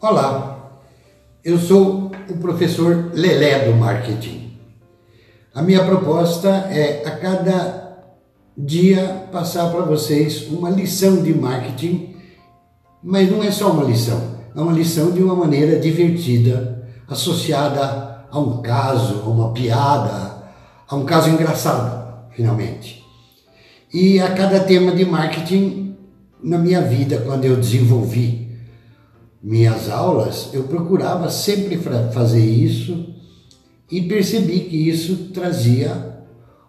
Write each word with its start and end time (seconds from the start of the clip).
Olá, 0.00 0.80
eu 1.44 1.58
sou 1.58 2.12
o 2.30 2.36
professor 2.36 3.10
Lelé 3.14 3.64
do 3.64 3.74
Marketing. 3.74 4.52
A 5.52 5.60
minha 5.60 5.84
proposta 5.84 6.48
é 6.70 7.02
a 7.04 7.16
cada 7.16 7.98
dia 8.56 9.26
passar 9.32 9.72
para 9.72 9.80
vocês 9.80 10.46
uma 10.52 10.70
lição 10.70 11.20
de 11.20 11.34
marketing, 11.34 12.14
mas 13.02 13.28
não 13.28 13.42
é 13.42 13.50
só 13.50 13.72
uma 13.72 13.82
lição, 13.82 14.36
é 14.54 14.60
uma 14.60 14.72
lição 14.72 15.10
de 15.10 15.20
uma 15.20 15.34
maneira 15.34 15.80
divertida, 15.80 16.88
associada 17.08 18.24
a 18.30 18.38
um 18.38 18.62
caso, 18.62 19.22
a 19.24 19.28
uma 19.28 19.52
piada, 19.52 20.44
a 20.88 20.94
um 20.94 21.04
caso 21.04 21.28
engraçado, 21.28 22.30
finalmente. 22.36 23.04
E 23.92 24.20
a 24.20 24.32
cada 24.32 24.60
tema 24.60 24.92
de 24.92 25.04
marketing 25.04 25.96
na 26.40 26.56
minha 26.56 26.82
vida, 26.82 27.20
quando 27.26 27.46
eu 27.46 27.56
desenvolvi 27.56 28.47
minhas 29.42 29.88
aulas, 29.88 30.50
eu 30.52 30.64
procurava 30.64 31.30
sempre 31.30 31.78
fazer 32.12 32.44
isso 32.44 33.14
e 33.90 34.02
percebi 34.02 34.60
que 34.60 34.88
isso 34.88 35.30
trazia 35.32 36.18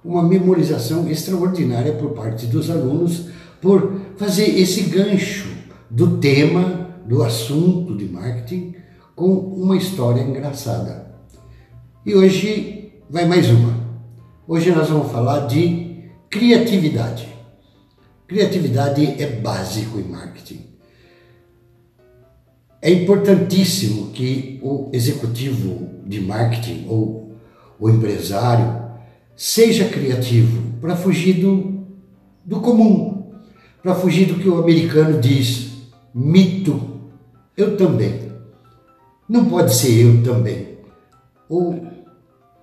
uma 0.04 0.23
memorização 0.23 1.09
extraordinária 1.09 1.94
por 1.94 2.12
parte 2.12 2.45
dos 2.45 2.70
alunos 2.70 3.26
por 3.62 4.00
fazer 4.18 4.58
esse 4.59 4.84
gancho 4.84 5.48
do 5.90 6.18
tema, 6.18 6.95
do 7.05 7.23
assunto 7.23 7.98
de 7.98 8.05
marketing 8.05 8.76
com 9.16 9.34
uma 9.34 9.76
história 9.76 10.22
engraçada. 10.22 11.14
E 12.06 12.16
hoje 12.16 12.94
vai 13.09 13.26
mais 13.26 13.50
uma. 13.50 13.78
Hoje 14.48 14.72
nós 14.72 14.88
vamos 14.88 15.12
falar 15.12 15.48
de 15.48 16.09
criatividade. 16.30 17.28
Criatividade 18.28 19.22
é 19.22 19.26
básico 19.42 20.00
em 20.00 20.04
marketing. 20.04 20.69
É 22.81 22.91
importantíssimo 22.91 24.11
que 24.11 24.59
o 24.63 24.89
executivo 24.94 25.89
de 26.05 26.22
marketing 26.22 26.86
ou 26.88 27.36
o 27.80 27.89
empresário 27.89 28.81
seja 29.36 29.89
criativo 29.89 30.80
para 30.80 30.95
fugir 30.95 31.33
do, 31.41 31.86
do 32.45 32.61
comum, 32.61 33.31
para 33.83 33.95
fugir 33.95 34.27
do 34.27 34.36
que 34.36 34.47
o 34.47 34.59
americano 34.59 35.19
diz, 35.19 35.71
mito. 36.13 36.81
Eu 37.55 37.75
também. 37.75 38.30
Não 39.27 39.45
pode 39.45 39.75
ser 39.75 40.05
eu 40.05 40.23
também. 40.23 40.77
O 41.49 41.75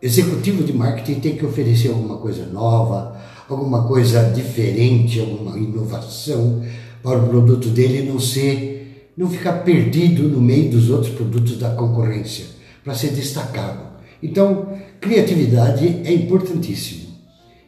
executivo 0.01 0.65
de 0.65 0.73
marketing 0.73 1.21
tem 1.21 1.37
que 1.37 1.45
oferecer 1.45 1.89
alguma 1.89 2.17
coisa 2.17 2.47
nova, 2.47 3.21
alguma 3.49 3.87
coisa 3.87 4.31
diferente, 4.31 5.21
alguma 5.21 5.59
inovação 5.59 6.65
para 7.03 7.19
o 7.19 7.29
produto 7.29 7.69
dele 7.69 8.11
não 8.11 8.19
ser 8.19 8.76
não 9.17 9.31
ficar 9.31 9.65
perdido 9.65 10.29
no 10.29 10.41
meio 10.41 10.71
dos 10.71 10.91
outros 10.91 11.15
produtos 11.15 11.59
da 11.59 11.71
concorrência, 11.71 12.45
para 12.85 12.95
ser 12.95 13.09
destacado. 13.09 13.81
Então, 14.23 14.79
criatividade 15.01 16.03
é 16.05 16.13
importantíssimo. 16.13 17.07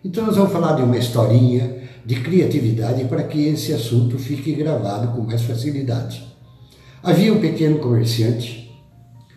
Então, 0.05 0.27
nós 0.27 0.37
vamos 0.37 0.53
falar 0.53 0.75
de 0.75 0.83
uma 0.83 0.97
historinha 0.97 1.79
de 2.05 2.21
criatividade 2.21 3.05
para 3.05 3.25
que 3.25 3.47
esse 3.49 3.73
assunto 3.73 4.19
fique 4.19 4.53
gravado 4.53 5.09
com 5.09 5.23
mais 5.23 5.43
facilidade. 5.43 6.27
Havia 7.03 7.33
um 7.33 7.41
pequeno 7.41 7.79
comerciante 7.79 8.71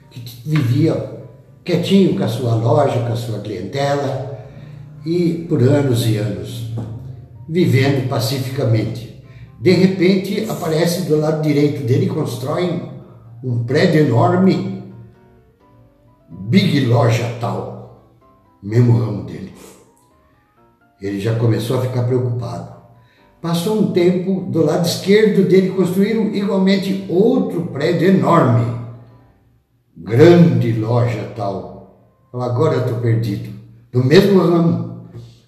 que 0.10 0.22
vivia 0.46 1.20
quietinho 1.64 2.18
com 2.18 2.24
a 2.24 2.28
sua 2.28 2.56
loja, 2.56 3.00
com 3.00 3.14
a 3.14 3.16
sua 3.16 3.40
clientela 3.40 4.48
e 5.06 5.46
por 5.48 5.62
anos 5.62 6.08
e 6.08 6.18
anos, 6.18 6.72
vivendo 7.48 8.08
pacificamente. 8.08 9.11
De 9.62 9.72
repente 9.74 10.50
aparece 10.50 11.04
do 11.04 11.20
lado 11.20 11.44
direito 11.44 11.86
dele, 11.86 12.08
constrói 12.08 12.82
um 13.44 13.64
prédio 13.64 14.08
enorme, 14.08 14.92
Big 16.28 16.84
Loja 16.88 17.38
tal, 17.40 18.18
mesmo 18.64 18.98
ramo 18.98 19.24
dele. 19.26 19.54
Ele 21.00 21.20
já 21.20 21.36
começou 21.36 21.78
a 21.78 21.82
ficar 21.82 22.06
preocupado. 22.06 22.72
Passou 23.40 23.80
um 23.80 23.92
tempo, 23.92 24.50
do 24.50 24.66
lado 24.66 24.88
esquerdo 24.88 25.48
dele 25.48 25.70
construíram 25.70 26.34
igualmente 26.34 27.06
outro 27.08 27.68
prédio 27.68 28.10
enorme, 28.10 28.66
grande 29.96 30.74
loja 30.74 31.34
tal. 31.36 32.18
Agora 32.34 32.78
eu 32.78 32.82
estou 32.82 32.98
perdido. 32.98 33.54
Do 33.92 34.04
mesmo 34.04 34.42
ramo, 34.42 35.06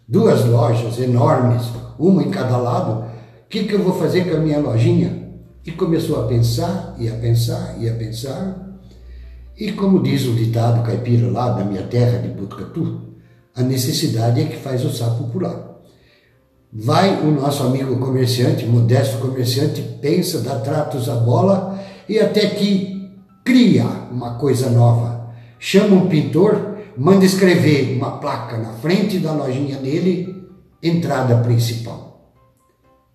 duas 0.07 0.45
lojas 0.45 0.99
enormes, 0.99 1.63
uma 1.97 2.21
em 2.21 2.29
cada 2.29 2.57
lado, 2.57 3.12
que, 3.53 3.65
que 3.65 3.73
eu 3.73 3.83
vou 3.83 3.93
fazer 3.93 4.27
com 4.27 4.35
a 4.35 4.39
minha 4.39 4.57
lojinha? 4.57 5.29
E 5.63 5.71
começou 5.71 6.19
a 6.19 6.27
pensar, 6.27 6.95
e 6.97 7.07
a 7.07 7.13
pensar, 7.13 7.75
e 7.79 7.87
a 7.87 7.93
pensar. 7.93 8.79
E 9.55 9.71
como 9.73 10.01
diz 10.01 10.25
o 10.25 10.33
ditado 10.33 10.83
caipira 10.83 11.29
lá 11.29 11.51
da 11.51 11.63
minha 11.63 11.83
terra 11.83 12.17
de 12.17 12.29
Butucatu, 12.29 13.13
a 13.55 13.61
necessidade 13.61 14.41
é 14.41 14.45
que 14.45 14.57
faz 14.57 14.83
o 14.83 14.89
sapo 14.89 15.25
pular. 15.25 15.77
Vai 16.73 17.21
o 17.21 17.29
nosso 17.29 17.61
amigo 17.61 17.99
comerciante, 17.99 18.65
modesto 18.65 19.19
comerciante, 19.19 19.83
pensa, 20.01 20.41
dá 20.41 20.55
tratos 20.55 21.07
à 21.07 21.15
bola 21.15 21.79
e 22.09 22.19
até 22.19 22.47
que 22.47 23.11
cria 23.45 23.85
uma 24.11 24.33
coisa 24.39 24.71
nova. 24.71 25.31
Chama 25.59 25.95
um 25.95 26.09
pintor, 26.09 26.79
manda 26.97 27.23
escrever 27.23 27.95
uma 27.95 28.17
placa 28.17 28.57
na 28.57 28.73
frente 28.73 29.19
da 29.19 29.31
lojinha 29.31 29.77
dele, 29.77 30.43
entrada 30.81 31.37
principal. 31.37 32.02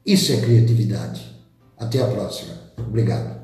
Isso 0.09 0.33
é 0.33 0.41
criatividade. 0.41 1.21
Até 1.77 2.01
a 2.01 2.07
próxima. 2.07 2.55
Obrigado. 2.79 3.43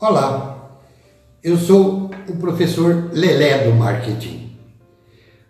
Olá, 0.00 0.80
eu 1.44 1.58
sou 1.58 2.10
o 2.26 2.36
professor 2.36 3.10
Lelé 3.12 3.68
do 3.68 3.74
Marketing. 3.74 4.58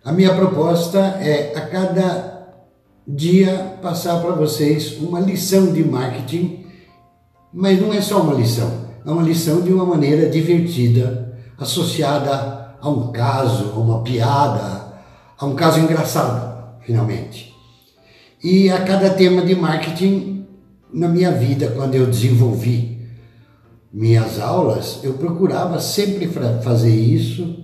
A 0.03 0.11
minha 0.11 0.35
proposta 0.35 0.99
é 0.99 1.57
a 1.57 1.65
cada 1.67 2.67
dia 3.07 3.77
passar 3.81 4.21
para 4.21 4.35
vocês 4.35 4.97
uma 4.97 5.21
lição 5.21 5.71
de 5.71 5.81
marketing, 5.81 6.65
mas 7.53 7.79
não 7.79 7.93
é 7.93 8.01
só 8.01 8.21
uma 8.21 8.33
lição, 8.33 8.85
é 9.05 9.09
uma 9.09 9.23
lição 9.23 9.61
de 9.61 9.71
uma 9.71 9.85
maneira 9.85 10.29
divertida, 10.29 11.39
associada 11.57 12.52
a 12.83 12.89
um 12.89 13.13
caso, 13.13 13.71
a 13.73 13.79
uma 13.79 14.03
piada, 14.03 14.93
a 15.39 15.45
um 15.45 15.55
caso 15.55 15.79
engraçado, 15.79 16.81
finalmente. 16.81 17.55
E 18.43 18.69
a 18.69 18.83
cada 18.83 19.09
tema 19.11 19.41
de 19.41 19.55
marketing 19.55 20.45
na 20.91 21.07
minha 21.07 21.31
vida, 21.31 21.69
quando 21.69 21.95
eu 21.95 22.05
desenvolvi 22.05 22.99
minhas 23.91 24.37
aulas, 24.37 24.99
eu 25.01 25.13
procurava 25.13 25.79
sempre 25.79 26.29
fazer 26.61 26.93
isso 26.93 27.63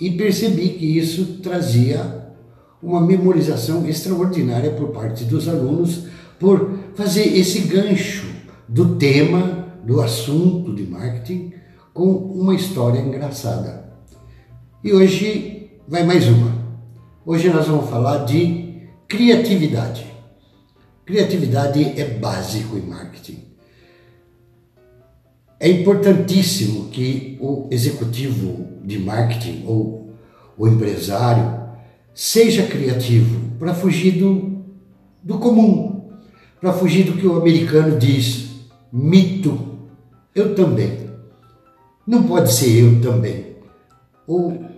e 0.00 0.10
percebi 0.10 0.70
que 0.70 0.98
isso 0.98 1.38
trazia 1.40 2.32
uma 2.82 3.00
memorização 3.00 3.86
extraordinária 3.86 4.72
por 4.72 4.88
parte 4.88 5.22
dos 5.22 5.48
alunos 5.48 6.06
por 6.40 6.68
fazer 6.96 7.38
esse 7.38 7.60
gancho 7.60 8.26
do 8.68 8.96
tema, 8.96 9.68
do 9.84 10.00
assunto 10.00 10.74
de 10.74 10.82
marketing 10.82 11.52
com 11.94 12.10
uma 12.10 12.56
história 12.56 12.98
engraçada. 12.98 13.81
E 14.84 14.92
hoje 14.92 15.70
vai 15.86 16.02
mais 16.02 16.26
uma. 16.26 16.60
Hoje 17.24 17.48
nós 17.48 17.68
vamos 17.68 17.88
falar 17.88 18.24
de 18.24 18.88
criatividade. 19.06 20.04
Criatividade 21.06 22.00
é 22.00 22.18
básico 22.18 22.76
em 22.76 22.80
marketing. 22.80 23.44
É 25.60 25.68
importantíssimo 25.70 26.88
que 26.88 27.38
o 27.40 27.68
executivo 27.70 28.80
de 28.82 28.98
marketing 28.98 29.62
ou 29.68 30.16
o 30.58 30.66
empresário 30.66 31.60
seja 32.12 32.66
criativo 32.66 33.56
para 33.60 33.74
fugir 33.74 34.18
do, 34.18 34.64
do 35.22 35.38
comum, 35.38 36.10
para 36.60 36.72
fugir 36.72 37.04
do 37.04 37.12
que 37.12 37.26
o 37.28 37.36
americano 37.36 37.96
diz, 38.00 38.48
mito. 38.92 39.78
Eu 40.34 40.56
também. 40.56 41.08
Não 42.04 42.24
pode 42.24 42.52
ser 42.52 42.80
eu 42.80 43.00
também. 43.00 43.52
Ou 44.26 44.71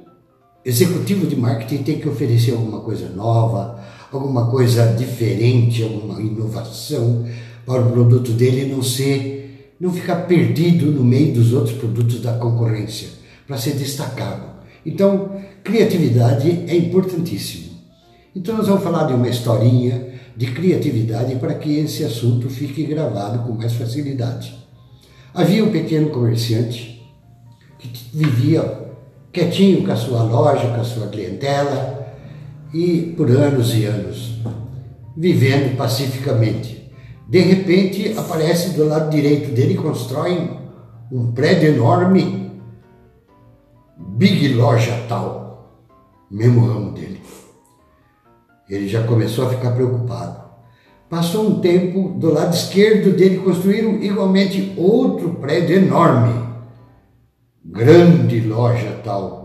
executivo 0.64 1.26
de 1.26 1.37
marketing 1.37 1.82
tem 1.82 1.99
que 1.99 2.08
oferecer 2.08 2.52
alguma 2.52 2.81
coisa 2.81 3.08
nova, 3.11 3.84
alguma 4.11 4.50
coisa 4.50 4.94
diferente, 4.94 5.82
alguma 5.82 6.20
inovação 6.20 7.26
para 7.66 7.82
o 7.82 7.90
produto 7.90 8.32
dele 8.32 8.72
não 8.72 8.82
ser, 8.82 9.75
não 9.81 9.93
ficar 9.93 10.26
perdido 10.26 10.87
no 10.87 11.05
meio 11.05 11.34
dos 11.34 11.52
outros 11.52 11.76
produtos 11.76 12.20
da 12.20 12.34
concorrência, 12.34 13.08
para 13.46 13.58
ser 13.58 13.72
destacado. 13.72 14.55
Então, 14.84 15.40
criatividade 15.62 16.64
é 16.69 16.76
importantíssimo. 16.76 17.75
Então, 18.34 18.56
nós 18.56 18.67
vamos 18.67 18.82
falar 18.82 19.05
de 19.05 19.14
uma 19.14 19.28
historinha 19.28 20.12
de 20.37 20.46
criatividade 20.46 21.37
para 21.37 21.55
que 21.55 21.78
esse 21.78 22.05
assunto 22.05 22.50
fique 22.50 22.84
gravado 22.84 23.46
com 23.46 23.52
mais 23.52 23.72
facilidade. 23.72 24.55
Havia 25.32 25.64
um 25.64 25.70
pequeno 25.70 26.10
comerciante 26.10 27.02
que 27.78 28.17
vivia 28.17 28.83
quietinho 29.34 29.84
com 29.84 29.92
a 29.92 29.96
sua 29.96 30.22
loja, 30.22 30.69
com 30.69 30.81
a 30.81 30.84
sua 30.84 31.08
clientela, 31.08 32.06
e 32.72 33.12
por 33.16 33.28
anos 33.31 33.75
e 33.75 33.84
anos, 33.84 34.38
vivendo 35.16 35.76
pacificamente. 35.76 36.90
De 37.28 37.40
repente, 37.40 38.14
aparece 38.16 38.70
do 38.70 38.86
lado 38.86 39.10
direito 39.10 39.52
dele, 39.52 39.75
constrói 39.75 40.50
um 41.10 41.32
prédio 41.32 41.75
enorme, 41.75 42.52
Big 43.96 44.54
Loja 44.54 45.04
tal, 45.08 45.82
mesmo 46.31 46.66
ramo 46.66 46.92
dele. 46.92 47.20
Ele 48.69 48.88
já 48.88 49.02
começou 49.02 49.46
a 49.46 49.50
ficar 49.50 49.72
preocupado. 49.72 50.44
Passou 51.10 51.48
um 51.48 51.60
tempo, 51.60 52.14
do 52.19 52.32
lado 52.32 52.54
esquerdo 52.54 53.16
dele 53.16 53.38
construíram 53.38 54.02
igualmente 54.02 54.72
outro 54.76 55.34
prédio 55.34 55.76
enorme, 55.76 56.44
grande 57.75 58.41
loja 58.41 59.00
tal. 59.03 59.43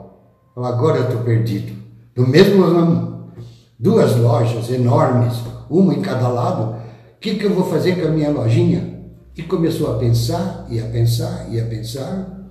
Agora 0.55 1.01
estou 1.01 1.21
perdido. 1.21 1.73
Do 2.15 2.27
mesmo 2.27 2.63
ramo, 2.63 3.31
duas 3.77 4.15
lojas 4.15 4.69
enormes, 4.69 5.33
uma 5.69 5.93
em 5.93 6.01
cada 6.01 6.27
lado. 6.27 6.75
O 7.15 7.19
que, 7.19 7.35
que 7.35 7.45
eu 7.45 7.53
vou 7.53 7.65
fazer 7.65 7.99
com 7.99 8.07
a 8.07 8.11
minha 8.11 8.29
lojinha? 8.29 8.99
E 9.35 9.41
começou 9.41 9.95
a 9.95 9.97
pensar, 9.97 10.67
e 10.69 10.79
a 10.79 10.85
pensar, 10.85 11.47
e 11.49 11.59
a 11.59 11.65
pensar. 11.65 12.49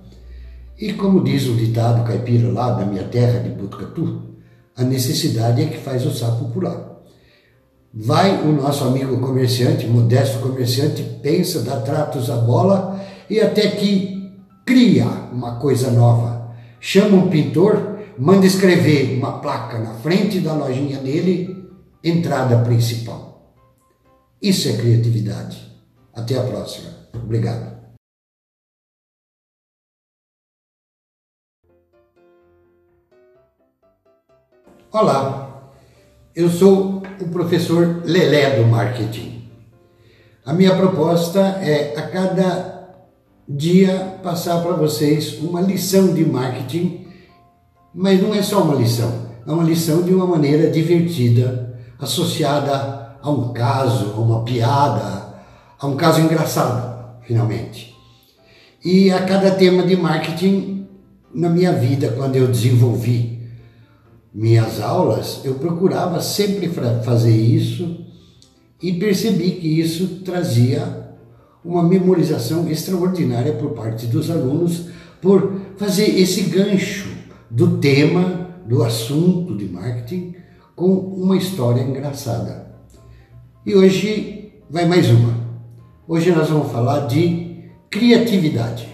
E 0.77 0.93
como 0.93 1.23
diz 1.23 1.47
o 1.47 1.55
ditado 1.55 2.05
caipira 2.05 2.51
lá 2.51 2.71
da 2.71 2.85
minha 2.85 3.03
terra 3.03 3.39
de 3.39 3.49
Butucatu, 3.49 4.23
a 4.75 4.83
necessidade 4.83 5.61
é 5.61 5.65
que 5.65 5.77
faz 5.77 6.05
o 6.05 6.11
sapo 6.11 6.45
pular. 6.49 6.89
Vai 7.93 8.41
o 8.43 8.51
nosso 8.51 8.83
amigo 8.83 9.19
comerciante, 9.19 9.87
modesto 9.87 10.39
comerciante, 10.39 11.03
pensa, 11.21 11.61
dá 11.61 11.77
tratos 11.77 12.29
à 12.29 12.35
bola 12.37 12.99
e 13.29 13.39
até 13.39 13.67
que 13.67 14.18
cria 14.69 15.05
uma 15.31 15.59
coisa 15.59 15.89
nova. 15.89 16.55
Chama 16.79 17.17
um 17.17 17.27
pintor, 17.27 18.01
manda 18.19 18.45
escrever 18.45 19.17
uma 19.17 19.39
placa 19.39 19.79
na 19.79 19.95
frente 19.95 20.39
da 20.41 20.53
lojinha 20.53 20.99
dele, 20.99 21.67
entrada 22.03 22.63
principal. 22.63 23.55
Isso 24.39 24.69
é 24.69 24.77
criatividade. 24.77 25.75
Até 26.13 26.37
a 26.37 26.43
próxima. 26.43 26.91
Obrigado. 27.15 27.79
Olá, 34.91 35.73
eu 36.35 36.47
sou 36.47 37.01
o 37.19 37.29
professor 37.29 38.03
Lelé 38.05 38.57
do 38.57 38.67
marketing. 38.67 39.49
A 40.45 40.53
minha 40.53 40.75
proposta 40.75 41.39
é 41.39 41.97
a 41.97 42.07
cada 42.07 42.78
dia 43.49 44.19
passar 44.21 44.61
para 44.61 44.73
vocês 44.73 45.39
uma 45.39 45.59
lição 45.59 46.13
de 46.13 46.23
marketing, 46.23 47.07
mas 47.93 48.21
não 48.21 48.31
é 48.33 48.43
só 48.43 48.61
uma 48.61 48.75
lição, 48.75 49.11
é 49.45 49.51
uma 49.51 49.63
lição 49.63 50.03
de 50.03 50.13
uma 50.13 50.27
maneira 50.27 50.69
divertida, 50.69 51.75
associada 51.97 53.17
a 53.19 53.31
um 53.31 53.51
caso, 53.51 54.13
a 54.15 54.19
uma 54.19 54.43
piada, 54.43 55.33
a 55.79 55.87
um 55.87 55.95
caso 55.95 56.21
engraçado, 56.21 57.19
finalmente. 57.23 57.95
E 58.85 59.09
a 59.09 59.25
cada 59.25 59.49
tema 59.51 59.81
de 59.81 59.95
marketing 59.95 60.87
na 61.33 61.49
minha 61.49 61.73
vida, 61.73 62.13
quando 62.15 62.35
eu 62.35 62.47
desenvolvi 62.47 63.49
minhas 64.31 64.79
aulas, 64.79 65.41
eu 65.43 65.55
procurava 65.55 66.21
sempre 66.21 66.69
fazer 67.03 67.35
isso 67.35 68.05
e 68.81 68.93
percebi 68.93 69.51
que 69.51 69.79
isso 69.79 70.21
trazia 70.23 70.98
uma 71.63 71.83
memorização 71.83 72.69
extraordinária 72.69 73.53
por 73.53 73.71
parte 73.71 74.07
dos 74.07 74.29
alunos 74.29 74.87
por 75.21 75.61
fazer 75.77 76.17
esse 76.19 76.43
gancho 76.43 77.09
do 77.49 77.77
tema, 77.79 78.49
do 78.65 78.83
assunto 78.83 79.57
de 79.57 79.65
marketing 79.65 80.35
com 80.75 80.93
uma 80.93 81.35
história 81.35 81.81
engraçada. 81.81 82.73
E 83.65 83.75
hoje 83.75 84.53
vai 84.69 84.85
mais 84.85 85.09
uma. 85.09 85.37
Hoje 86.07 86.31
nós 86.31 86.49
vamos 86.49 86.71
falar 86.71 87.07
de 87.07 87.65
criatividade. 87.89 88.87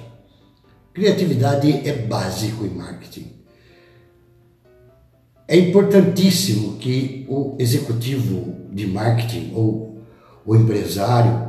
Criatividade 0.93 1.87
é 1.87 1.93
básico 1.93 2.65
em 2.65 2.69
marketing. 2.69 3.33
É 5.47 5.55
importantíssimo 5.57 6.77
que 6.77 7.25
o 7.29 7.55
executivo 7.59 8.55
de 8.71 8.87
marketing 8.87 9.51
ou 9.53 10.01
o 10.43 10.55
empresário 10.55 11.44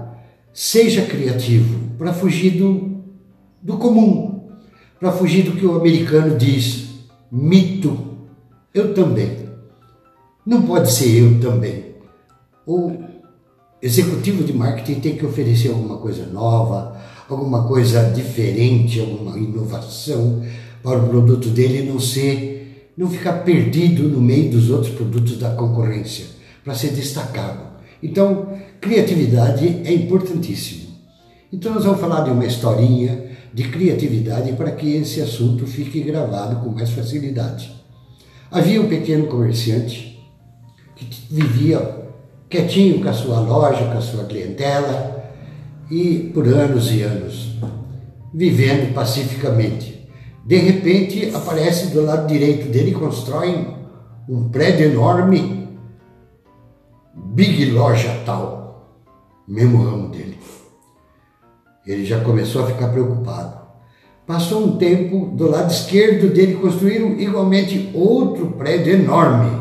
seja 0.57 1.05
criativo 1.05 1.91
para 1.99 2.15
fugir 2.15 2.53
do, 2.53 3.03
do 3.61 3.77
comum, 3.77 4.49
para 4.99 5.13
fugir 5.13 5.43
do 5.43 5.53
que 5.53 5.67
o 5.67 5.77
americano 5.77 6.35
diz, 6.39 6.87
mito. 7.31 8.17
Eu 8.73 8.95
também. 8.95 9.37
Não 10.47 10.63
pode 10.63 10.91
ser 10.91 11.21
eu 11.21 11.39
também. 11.41 11.97
O 12.67 12.91
executivo 13.83 14.43
de 14.45 14.55
marketing 14.55 15.01
tem 15.01 15.17
que 15.17 15.27
oferecer 15.27 15.69
alguma 15.69 15.99
coisa 15.99 16.25
nova, 16.25 16.99
alguma 17.29 17.69
coisa 17.69 18.11
diferente, 18.11 18.99
alguma 18.99 19.39
inovação 19.39 20.43
para 20.83 20.99
o 20.99 21.09
produto 21.09 21.49
dele 21.51 21.83
não 21.83 22.01
ser 22.01 22.93
não 22.97 23.11
ficar 23.11 23.45
perdido 23.45 24.09
no 24.09 24.23
meio 24.23 24.51
dos 24.51 24.71
outros 24.71 24.95
produtos 24.95 25.37
da 25.37 25.51
concorrência, 25.51 26.25
para 26.65 26.75
ser 26.75 26.93
destacado. 26.93 27.76
Então, 28.03 28.59
criatividade 28.81 29.83
é 29.85 29.93
importantíssimo. 29.93 30.87
Então, 31.53 31.75
nós 31.75 31.85
vamos 31.85 32.01
falar 32.01 32.23
de 32.23 32.31
uma 32.31 32.45
historinha 32.45 33.27
de 33.53 33.69
criatividade 33.69 34.53
para 34.53 34.73
que 34.73 34.97
esse 34.97 35.21
assunto 35.21 35.67
fique 35.67 36.01
gravado 36.01 36.57
com 36.57 36.71
mais 36.71 36.91
facilidade. 36.91 37.75
Havia 38.51 38.81
um 38.81 38.89
pequeno 38.89 39.27
comerciante 39.27 40.19
que 40.95 41.07
vivia 41.31 42.05
quietinho 42.49 43.03
com 43.03 43.09
a 43.09 43.13
sua 43.13 43.41
loja, 43.41 43.85
com 43.87 43.99
a 43.99 44.01
sua 44.01 44.25
clientela 44.25 45.33
e 45.91 46.31
por 46.33 46.47
anos 46.47 46.93
e 46.93 47.03
anos, 47.03 47.57
vivendo 48.35 48.93
pacificamente. 48.95 50.07
De 50.45 50.57
repente 50.57 51.31
aparece 51.35 51.89
do 51.89 52.03
lado 52.03 52.27
direito 52.29 52.71
dele, 52.71 52.93
constrói 52.93 53.67
um 54.29 54.49
prédio 54.49 54.87
enorme, 54.87 55.66
Big 57.37 57.71
Loja 57.71 58.23
tal, 58.25 58.97
mesmo 59.47 59.85
ramo 59.85 60.09
dele. 60.09 60.39
Ele 61.87 62.03
já 62.07 62.19
começou 62.21 62.65
a 62.65 62.67
ficar 62.69 62.89
preocupado. 62.89 63.59
Passou 64.27 64.65
um 64.65 64.79
tempo, 64.79 65.27
do 65.37 65.51
lado 65.51 65.71
esquerdo 65.71 66.33
dele 66.33 66.55
construíram 66.55 67.21
igualmente 67.21 67.91
outro 67.93 68.53
prédio 68.53 68.95
enorme, 68.95 69.55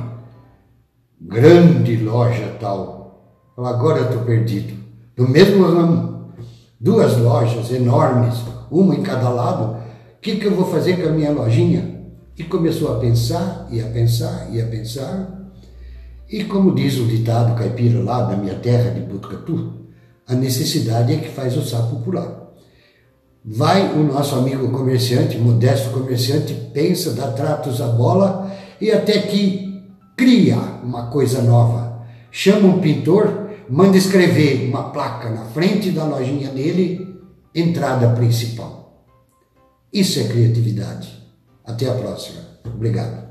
grande 1.20 1.98
loja 1.98 2.56
tal. 2.62 3.52
Agora 3.58 4.00
eu 4.00 4.06
estou 4.06 4.22
perdido. 4.22 4.74
Do 5.14 5.28
mesmo 5.28 5.66
ramo, 5.66 6.32
duas 6.80 7.18
lojas 7.18 7.70
enormes, 7.72 8.36
uma 8.72 8.96
em 8.96 9.04
cada 9.04 9.28
lado, 9.28 9.84
que, 10.22 10.38
que 10.38 10.46
eu 10.46 10.56
vou 10.56 10.72
fazer 10.72 10.96
com 11.02 11.10
a 11.10 11.12
minha 11.12 11.34
lojinha? 11.34 12.06
E 12.38 12.44
começou 12.46 12.96
a 12.96 13.00
pensar, 13.02 13.68
e 13.70 13.82
a 13.82 13.88
pensar, 13.88 14.48
e 14.50 14.62
a 14.62 14.66
pensar. 14.66 15.45
E 16.30 16.44
como 16.46 16.74
diz 16.74 16.98
o 16.98 17.06
ditado 17.06 17.56
caipira 17.56 18.04
lá 18.04 18.24
da 18.24 18.36
minha 18.36 18.56
terra 18.56 18.92
de 18.92 19.02
Butucatu, 19.02 19.74
a 20.28 20.34
necessidade 20.34 21.14
é 21.14 21.18
que 21.18 21.30
faz 21.30 21.56
o 21.56 21.62
sapo 21.62 22.02
pular. 22.02 22.46
Vai 23.44 23.94
o 23.94 24.04
nosso 24.04 24.34
amigo 24.36 24.72
comerciante, 24.72 25.38
modesto 25.38 25.92
comerciante, 25.92 26.54
pensa, 26.74 27.14
dá 27.14 27.32
tratos 27.32 27.80
à 27.80 27.88
bola 27.88 28.52
e 28.82 28.92
até 28.92 29.20
que 29.20 29.84
cria 30.18 30.58
uma 30.84 31.08
coisa 31.12 31.44
nova. 31.44 32.08
Chama 32.32 32.68
um 32.68 32.80
pintor, 32.80 33.52
manda 33.70 33.98
escrever 33.98 34.68
uma 34.68 34.90
placa 34.90 35.30
na 35.30 35.46
frente 35.46 35.92
da 35.92 36.06
lojinha 36.06 36.50
dele, 36.50 37.20
entrada 37.54 38.10
principal. 38.16 39.06
Isso 39.94 40.20
é 40.20 40.24
criatividade. 40.24 41.24
Até 41.64 41.88
a 41.88 41.94
próxima. 41.94 42.42
Obrigado. 42.66 43.25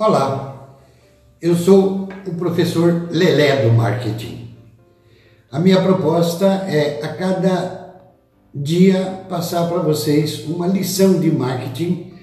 Olá, 0.00 0.78
eu 1.42 1.54
sou 1.54 2.08
o 2.26 2.34
professor 2.36 3.08
Lelé 3.10 3.66
do 3.66 3.72
marketing. 3.74 4.48
A 5.52 5.58
minha 5.58 5.82
proposta 5.82 6.46
é 6.46 7.04
a 7.04 7.08
cada 7.08 7.96
dia 8.54 9.26
passar 9.28 9.68
para 9.68 9.80
vocês 9.80 10.46
uma 10.46 10.66
lição 10.66 11.20
de 11.20 11.30
marketing, 11.30 12.14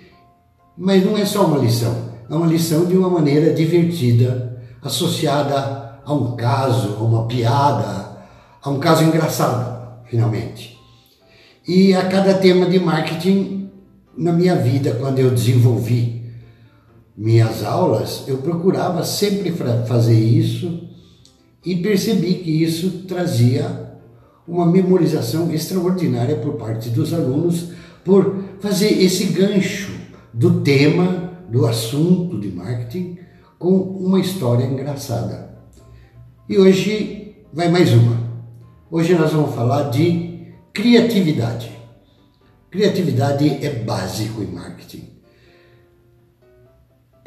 mas 0.75 1.05
não 1.05 1.15
é 1.15 1.24
só 1.24 1.46
uma 1.46 1.60
lição, 1.60 1.96
é 2.27 2.34
uma 2.34 2.48
lição 2.48 2.86
de 2.86 2.98
uma 2.98 3.12
maneira 3.12 3.53
divertida, 3.53 4.60
associada 4.81 6.00
a 6.03 6.12
um 6.12 6.36
caso, 6.36 6.98
a 7.00 7.03
uma 7.03 7.27
piada, 7.27 8.17
a 8.60 8.69
um 8.72 8.79
caso 8.79 9.03
engraçado, 9.03 10.01
finalmente. 10.10 10.75
E 11.67 11.93
a 11.93 12.07
cada 12.07 12.34
tema 12.34 12.65
de 12.65 12.79
marketing 12.79 13.69
na 14.17 14.34
minha 14.34 14.55
vida, 14.55 14.96
quando 15.00 15.19
eu 15.19 15.29
desenvolvi 15.29 16.16
minhas 17.17 17.63
aulas, 17.63 18.24
eu 18.27 18.38
procurava 18.38 19.03
sempre 19.03 19.51
fazer 19.88 20.19
isso 20.19 20.88
e 21.65 21.75
percebi 21.77 22.36
que 22.36 22.63
isso 22.63 23.05
trazia 23.07 23.88
uma 24.47 24.65
memorização 24.67 25.51
extraordinária 25.51 26.36
por 26.36 26.53
parte 26.53 26.89
dos 26.89 27.13
alunos 27.13 27.71
por 28.05 28.43
fazer 28.59 29.01
esse 29.01 29.25
gancho 29.25 29.91
do 30.31 30.62
tema, 30.62 31.33
do 31.50 31.65
assunto 31.65 32.39
de 32.39 32.50
marketing, 32.50 33.17
com 33.57 33.75
uma 33.75 34.19
história 34.19 34.63
engraçada. 34.63 35.57
E 36.47 36.57
hoje 36.57 37.36
vai 37.51 37.67
mais 37.69 37.91
uma. 37.91 38.15
Hoje 38.91 39.15
nós 39.15 39.33
vamos 39.33 39.55
falar 39.55 39.89
de 39.89 40.53
criatividade. 40.71 41.71
Criatividade 42.69 43.65
é 43.65 43.83
básico 43.83 44.41
em 44.41 44.47
marketing. 44.47 45.16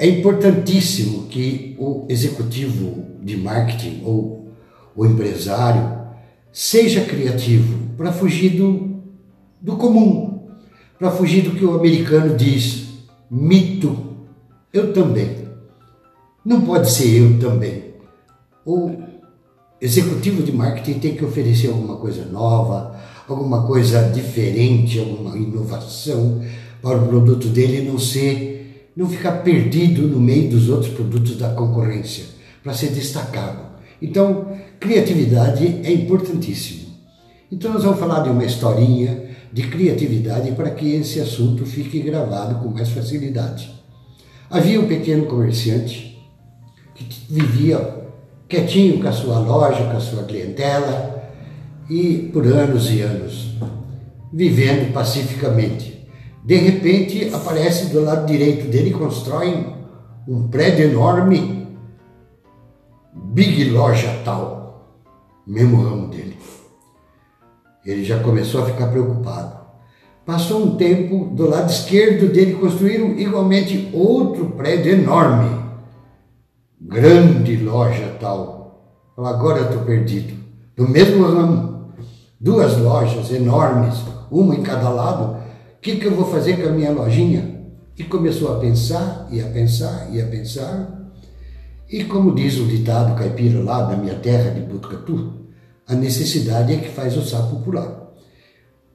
É 0.01 0.09
importantíssimo 0.09 1.27
que 1.27 1.77
o 1.79 2.07
executivo 2.09 3.05
de 3.23 3.37
marketing 3.37 4.01
ou 4.03 4.49
o 4.97 5.05
empresário 5.05 5.95
seja 6.51 7.05
criativo 7.05 7.79
para 7.99 8.11
fugir 8.11 8.57
do, 8.57 9.03
do 9.61 9.77
comum, 9.77 10.49
para 10.99 11.11
fugir 11.11 11.43
do 11.43 11.51
que 11.51 11.67
o 11.67 11.75
americano 11.75 12.35
diz, 12.35 12.87
mito. 13.31 13.95
Eu 14.73 14.95
também. 14.95 15.47
Não 16.43 16.63
pode 16.63 16.91
ser 16.91 17.19
eu 17.19 17.39
também. 17.39 17.93
O 18.65 19.03
executivo 19.83 20.43
de 20.43 20.51
marketing 20.51 20.99
tem 20.99 21.15
que 21.15 21.27
oferecer 21.27 21.69
alguma 21.69 21.97
coisa 21.97 22.25
nova, 22.25 22.99
alguma 23.29 23.67
coisa 23.67 24.09
diferente, 24.09 24.99
alguma 24.99 25.37
inovação 25.37 26.43
para 26.81 26.97
o 26.97 27.07
produto 27.07 27.49
dele 27.49 27.87
não 27.87 27.99
ser, 27.99 28.60
não 29.01 29.09
ficar 29.09 29.43
perdido 29.43 30.07
no 30.07 30.21
meio 30.21 30.51
dos 30.51 30.69
outros 30.69 30.93
produtos 30.93 31.39
da 31.39 31.49
concorrência, 31.55 32.23
para 32.63 32.75
ser 32.75 32.89
destacado. 32.89 33.71
Então, 34.03 34.59
criatividade 34.79 35.81
é 35.83 35.91
importantíssimo. 35.91 36.91
Então, 37.51 37.73
nós 37.73 37.83
vamos 37.83 37.99
falar 37.99 38.21
de 38.21 38.29
uma 38.29 38.45
historinha 38.45 39.31
de 39.51 39.63
criatividade 39.69 40.53
para 40.53 40.69
que 40.73 40.97
esse 40.97 41.19
assunto 41.19 41.65
fique 41.65 41.99
gravado 42.01 42.57
com 42.57 42.69
mais 42.69 42.91
facilidade. 42.91 43.73
Havia 44.51 44.79
um 44.79 44.87
pequeno 44.87 45.25
comerciante 45.25 46.19
que 46.95 47.33
vivia 47.33 48.05
quietinho 48.47 49.01
com 49.01 49.09
a 49.09 49.13
sua 49.13 49.39
loja, 49.39 49.83
com 49.85 49.97
a 49.97 50.01
sua 50.01 50.25
clientela 50.25 51.25
e 51.89 52.29
por 52.31 52.47
anos 52.47 52.91
e 52.91 53.01
anos, 53.01 53.55
vivendo 54.31 54.93
pacificamente. 54.93 56.00
De 56.45 56.57
repente, 56.57 57.33
aparece 57.35 57.87
do 57.87 58.03
lado 58.03 58.27
direito 58.27 58.69
dele, 58.69 58.93
constrói 58.93 59.67
um 60.27 60.49
prédio 60.49 60.91
enorme 60.91 61.69
Big 63.13 63.71
Loja 63.71 64.23
tal, 64.25 64.97
mesmo 65.47 65.83
ramo 65.83 66.09
dele. 66.09 66.39
Ele 67.85 68.05
já 68.05 68.21
começou 68.21 68.63
a 68.63 68.67
ficar 68.67 68.89
preocupado. 68.89 69.61
Passou 70.25 70.63
um 70.65 70.77
tempo, 70.77 71.31
do 71.35 71.49
lado 71.49 71.71
esquerdo 71.71 72.33
dele 72.33 72.55
construíram 72.55 73.19
igualmente 73.19 73.91
outro 73.93 74.51
prédio 74.51 74.93
enorme. 74.93 75.61
Grande 76.81 77.57
loja 77.57 78.17
tal. 78.21 78.95
Agora 79.17 79.59
eu 79.59 79.65
estou 79.67 79.83
perdido. 79.83 80.35
Do 80.77 80.89
mesmo 80.89 81.27
ramo, 81.27 81.93
duas 82.39 82.77
lojas 82.79 83.31
enormes, 83.33 84.03
uma 84.31 84.55
em 84.55 84.63
cada 84.63 84.89
lado. 84.89 85.40
O 85.81 85.83
que, 85.83 85.97
que 85.97 86.05
eu 86.05 86.15
vou 86.15 86.31
fazer 86.31 86.61
com 86.61 86.69
a 86.69 86.73
minha 86.73 86.91
lojinha? 86.91 87.59
E 87.97 88.05
começou 88.05 88.55
a 88.55 88.61
pensar, 88.61 89.27
e 89.31 89.41
a 89.41 89.47
pensar, 89.47 90.11
e 90.13 90.21
a 90.21 90.27
pensar. 90.27 91.11
E 91.89 92.05
como 92.05 92.35
diz 92.35 92.59
o 92.59 92.67
ditado 92.67 93.17
caipira 93.17 93.63
lá 93.63 93.85
da 93.85 93.97
minha 93.97 94.17
terra 94.17 94.51
de 94.51 94.61
Butucatu, 94.61 95.33
a 95.89 95.95
necessidade 95.95 96.75
é 96.75 96.77
que 96.77 96.91
faz 96.91 97.17
o 97.17 97.25
sapo 97.25 97.63
pular. 97.63 98.13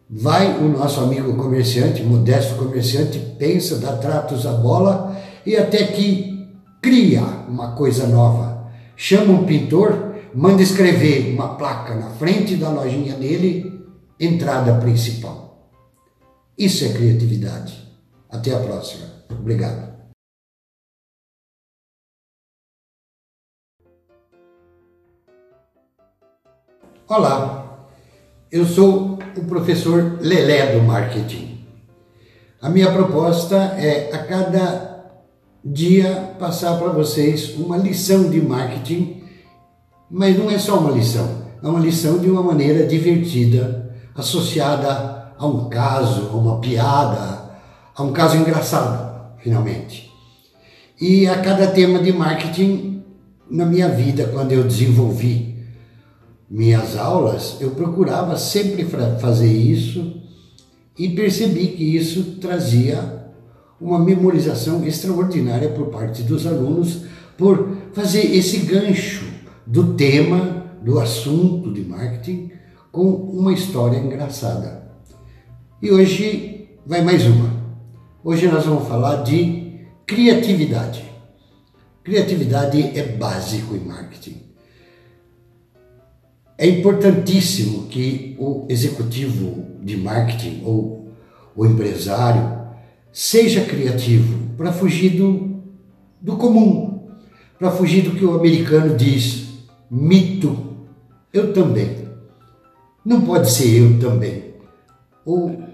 Vai 0.08 0.60
o 0.60 0.70
nosso 0.70 1.00
amigo 1.00 1.36
comerciante, 1.36 2.04
modesto 2.04 2.54
comerciante, 2.54 3.18
pensa, 3.40 3.80
dá 3.80 3.94
tratos 3.98 4.46
à 4.46 4.52
bola 4.52 5.20
e 5.44 5.58
até 5.58 5.88
que 5.88 6.48
cria 6.84 7.24
uma 7.50 7.72
coisa 7.72 8.06
nova. 8.06 8.70
Chama 8.96 9.34
um 9.34 9.44
pintor, 9.44 10.18
manda 10.36 10.62
escrever 10.62 11.34
uma 11.34 11.56
placa 11.56 11.96
na 11.96 12.12
frente 12.12 12.56
da 12.56 12.70
lojinha 12.70 13.16
dele, 13.16 13.74
entrada 14.20 14.76
principal. 14.76 15.45
Isso 16.58 16.86
é 16.86 16.94
criatividade. 16.94 17.86
Até 18.30 18.54
a 18.56 18.60
próxima. 18.60 19.08
Obrigado. 19.30 19.94
Olá, 27.08 27.88
eu 28.50 28.66
sou 28.66 29.20
o 29.38 29.46
professor 29.46 30.18
Lelé 30.22 30.78
do 30.78 30.82
Marketing. 30.82 31.68
A 32.62 32.70
minha 32.70 32.92
proposta 32.92 33.56
é 33.78 34.14
a 34.14 34.26
cada 34.26 35.06
dia 35.64 36.36
passar 36.40 36.80
para 36.80 36.90
vocês 36.90 37.54
uma 37.56 37.78
lição 37.78 38.30
de 38.30 38.42
marketing, 38.42 39.24
mas 40.10 40.38
não 40.38 40.50
é 40.50 40.58
só 40.58 40.80
uma 40.80 40.92
lição, 40.92 41.46
é 41.62 41.68
uma 41.68 41.80
lição 41.80 42.18
de 42.18 42.30
uma 42.30 42.42
maneira 42.42 42.88
divertida, 42.88 43.94
associada 44.16 45.15
a 45.38 45.46
um 45.46 45.70
caso, 45.70 46.30
a 46.32 46.36
uma 46.36 46.60
piada, 46.60 47.52
a 47.96 48.04
um 48.04 48.12
caso 48.12 48.38
engraçado, 48.38 49.38
finalmente. 49.40 50.12
E 51.00 51.28
a 51.28 51.42
cada 51.42 51.68
tema 51.68 52.00
de 52.00 52.12
marketing 52.14 53.04
na 53.50 53.66
minha 53.66 53.90
vida, 53.90 54.28
quando 54.28 54.52
eu 54.52 54.64
desenvolvi 54.64 55.56
minhas 56.50 56.98
aulas, 56.98 57.58
eu 57.60 57.72
procurava 57.72 58.38
sempre 58.38 58.86
fazer 59.20 59.52
isso 59.52 60.22
e 60.98 61.10
percebi 61.10 61.68
que 61.68 61.96
isso 61.96 62.38
trazia 62.40 63.26
uma 63.80 64.00
memorização 64.00 64.86
extraordinária 64.86 65.70
por 65.70 65.88
parte 65.88 66.24
dos 66.24 66.48
alunos 66.48 67.04
por 67.38 67.78
fazer 67.94 68.34
esse 68.36 68.60
gancho 68.60 69.26
do 69.66 69.96
tema, 69.96 70.66
do 70.82 71.00
assunto 71.00 71.74
de 71.74 71.82
marketing 71.82 72.52
com 72.92 73.10
uma 73.10 73.52
história 73.52 73.98
engraçada. 73.98 74.85
E 75.82 75.92
hoje 75.92 76.70
vai 76.86 77.02
mais 77.02 77.26
uma. 77.26 77.54
Hoje 78.24 78.48
nós 78.48 78.66
vamos 78.66 78.88
falar 78.88 79.24
de 79.24 79.82
criatividade. 80.08 81.04
Criatividade 82.02 82.98
é 82.98 83.04
básico 83.04 83.76
em 83.76 83.80
marketing. 83.80 84.42
É 86.58 86.66
importantíssimo 86.66 87.88
que 87.88 88.38
o 88.40 88.66
executivo 88.70 89.66
de 89.82 89.98
marketing 89.98 90.62
ou 90.64 91.12
o 91.54 91.66
empresário 91.66 92.58
seja 93.12 93.66
criativo 93.66 94.56
para 94.56 94.72
fugir 94.72 95.18
do, 95.18 95.62
do 96.22 96.38
comum, 96.38 97.10
para 97.60 97.70
fugir 97.70 98.02
do 98.02 98.12
que 98.12 98.24
o 98.24 98.34
americano 98.34 98.96
diz, 98.96 99.50
mito. 99.92 100.58
Eu 101.34 101.52
também. 101.52 102.08
Não 103.04 103.26
pode 103.26 103.52
ser 103.52 103.82
eu 103.82 104.00
também. 104.00 104.56
O 105.26 105.65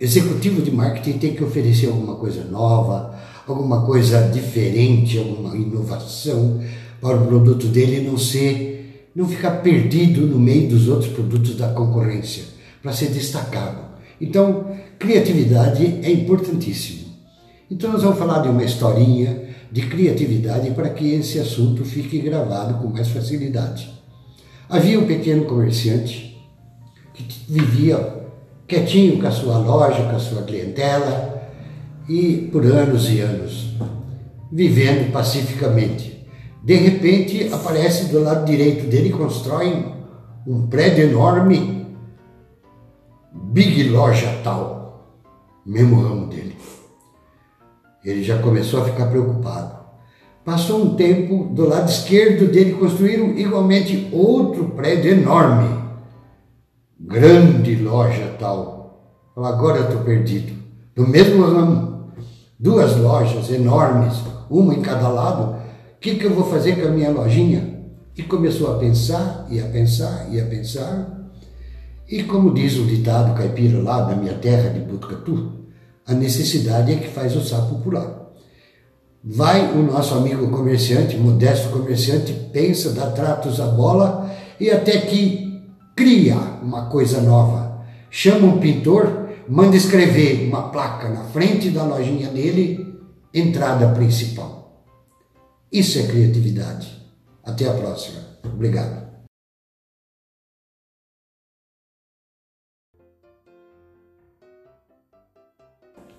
executivo 0.00 0.62
de 0.62 0.70
marketing 0.70 1.18
tem 1.18 1.34
que 1.34 1.44
oferecer 1.44 1.86
alguma 1.86 2.16
coisa 2.16 2.44
nova, 2.44 3.18
alguma 3.46 3.84
coisa 3.84 4.28
diferente, 4.28 5.18
alguma 5.18 5.56
inovação 5.56 6.62
para 7.00 7.16
o 7.16 7.26
produto 7.26 7.66
dele 7.66 8.06
não 8.06 8.16
ser 8.16 8.74
não 9.14 9.28
ficar 9.28 9.62
perdido 9.62 10.26
no 10.26 10.38
meio 10.38 10.68
dos 10.68 10.88
outros 10.88 11.12
produtos 11.12 11.54
da 11.56 11.68
concorrência, 11.68 12.42
para 12.82 12.92
ser 12.92 13.10
destacado. 13.10 13.78
Então, 14.20 14.76
criatividade 14.98 16.00
é 16.02 16.10
importantíssimo. 16.10 17.04
Então, 17.70 17.92
nós 17.92 18.02
vamos 18.02 18.18
falar 18.18 18.40
de 18.40 18.48
uma 18.48 18.64
historinha 18.64 19.44
de 19.70 19.86
criatividade 19.86 20.70
para 20.72 20.90
que 20.90 21.12
esse 21.12 21.38
assunto 21.38 21.84
fique 21.84 22.18
gravado 22.18 22.82
com 22.82 22.88
mais 22.88 23.08
facilidade. 23.08 23.88
Havia 24.68 24.98
um 24.98 25.06
pequeno 25.06 25.44
comerciante 25.44 26.36
que 27.12 27.24
vivia 27.48 28.23
quietinho 28.66 29.20
com 29.20 29.26
a 29.26 29.30
sua 29.30 29.58
loja, 29.58 30.02
com 30.04 30.16
a 30.16 30.18
sua 30.18 30.42
clientela 30.42 31.50
e 32.08 32.48
por 32.52 32.64
anos 32.64 33.10
e 33.10 33.20
anos, 33.20 33.74
vivendo 34.52 35.12
pacificamente. 35.12 36.26
De 36.62 36.74
repente 36.76 37.52
aparece 37.52 38.06
do 38.06 38.22
lado 38.22 38.46
direito 38.46 38.88
dele, 38.88 39.10
constrói 39.10 39.92
um 40.46 40.66
prédio 40.66 41.04
enorme, 41.04 41.86
Big 43.32 43.88
Loja 43.88 44.40
tal, 44.42 45.20
mesmo 45.64 46.00
ramo 46.00 46.26
dele. 46.26 46.56
Ele 48.04 48.22
já 48.22 48.38
começou 48.38 48.82
a 48.82 48.84
ficar 48.84 49.06
preocupado. 49.06 49.84
Passou 50.44 50.82
um 50.82 50.94
tempo, 50.94 51.44
do 51.54 51.66
lado 51.66 51.88
esquerdo 51.88 52.50
dele 52.50 52.74
construíram 52.74 53.30
igualmente 53.38 54.08
outro 54.12 54.70
prédio 54.70 55.12
enorme, 55.12 55.83
grande 57.14 57.76
loja 57.76 58.34
tal. 58.38 59.30
Agora 59.36 59.78
eu 59.78 59.84
estou 59.84 60.00
perdido. 60.00 60.52
Do 60.96 61.06
mesmo 61.06 61.44
ramo, 61.44 62.10
duas 62.58 62.96
lojas 62.96 63.50
enormes, 63.50 64.14
uma 64.50 64.74
em 64.74 64.82
cada 64.82 65.08
lado, 65.08 65.56
que, 66.04 66.16
que 66.16 66.24
eu 66.24 66.34
vou 66.34 66.44
fazer 66.44 66.80
com 66.80 66.88
a 66.88 66.90
minha 66.90 67.10
lojinha? 67.10 67.82
E 68.16 68.22
começou 68.22 68.74
a 68.74 68.78
pensar, 68.78 69.46
e 69.50 69.58
a 69.58 69.64
pensar, 69.64 70.28
e 70.30 70.38
a 70.38 70.44
pensar. 70.44 71.30
E 72.08 72.24
como 72.24 72.52
diz 72.52 72.76
o 72.76 72.84
ditado 72.84 73.34
caipira 73.34 73.82
lá 73.82 74.02
da 74.02 74.14
minha 74.14 74.34
terra 74.34 74.68
de 74.68 74.80
Butucatu, 74.80 75.64
A 76.06 76.12
necessidade 76.12 76.92
é 76.92 76.96
que 76.96 77.08
faz 77.08 77.34
o 77.34 77.40
sapo 77.40 77.76
pular. 77.76 78.28
Vai 79.24 79.72
o 79.72 79.82
nosso 79.82 80.12
amigo 80.14 80.50
comerciante, 80.50 81.16
modesto 81.16 81.70
comerciante, 81.70 82.34
pensa, 82.52 82.92
dá 82.92 83.06
tratos 83.06 83.58
à 83.58 83.66
bola 83.66 84.30
e 84.60 84.70
até 84.70 84.98
que 84.98 85.43
cria 85.94 86.36
uma 86.62 86.88
coisa 86.88 87.20
nova. 87.20 87.84
Chama 88.10 88.46
um 88.46 88.60
pintor, 88.60 89.30
manda 89.48 89.76
escrever 89.76 90.48
uma 90.48 90.70
placa 90.70 91.08
na 91.08 91.24
frente 91.24 91.70
da 91.70 91.84
lojinha 91.84 92.28
dele, 92.28 92.94
entrada 93.32 93.92
principal. 93.94 94.84
Isso 95.70 95.98
é 95.98 96.06
criatividade. 96.06 97.02
Até 97.42 97.68
a 97.68 97.74
próxima. 97.74 98.20
Obrigado. 98.44 99.04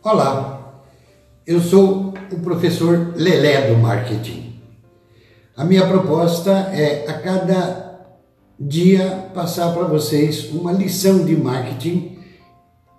Olá, 0.03 0.83
eu 1.47 1.59
sou 1.59 2.13
o 2.31 2.39
professor 2.39 3.13
Lelé 3.15 3.69
do 3.71 3.77
Marketing. 3.77 4.61
A 5.57 5.63
minha 5.63 5.87
proposta 5.87 6.51
é 6.51 7.09
a 7.09 7.19
cada 7.19 7.84
dia 8.59 9.29
passar 9.33 9.73
para 9.73 9.83
vocês 9.83 10.49
uma 10.51 10.71
lição 10.71 11.25
de 11.25 11.35
marketing, 11.35 12.17